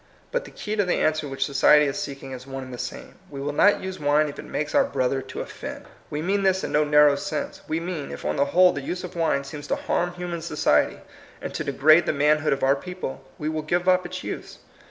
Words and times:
But 0.31 0.45
the 0.45 0.49
key 0.49 0.75
to 0.75 0.83
the 0.83 0.95
answer 0.95 1.27
which 1.27 1.45
society 1.45 1.85
is 1.85 1.95
seeking 1.95 2.31
is 2.31 2.47
one 2.47 2.63
and 2.63 2.73
the 2.73 2.79
same. 2.79 3.19
We 3.29 3.39
will 3.39 3.53
not 3.53 3.83
use 3.83 3.99
wine 3.99 4.29
if 4.29 4.39
it 4.39 4.45
makes 4.45 4.73
our 4.73 4.83
brother 4.83 5.21
to 5.21 5.41
offend. 5.41 5.85
We 6.09 6.23
mean 6.23 6.41
this 6.41 6.63
in 6.63 6.71
no 6.71 6.83
narrow 6.83 7.15
sense. 7.15 7.61
We 7.67 7.79
mean, 7.79 8.11
if 8.11 8.25
on 8.25 8.35
the 8.35 8.45
whole 8.45 8.71
the 8.73 8.81
use 8.81 9.03
of 9.03 9.15
wine 9.15 9.43
seems 9.43 9.67
to 9.67 9.75
liarm 9.75 10.15
human 10.15 10.41
society, 10.41 11.01
and 11.39 11.53
to 11.53 11.63
degrade 11.63 12.07
the 12.07 12.13
man 12.13 12.39
hood 12.39 12.51
of 12.51 12.63
our 12.63 12.75
people, 12.75 13.23
we 13.37 13.47
will 13.47 13.61
give 13.61 13.87
up 13.87 14.03
its 14.07 14.23
use. 14.23 14.57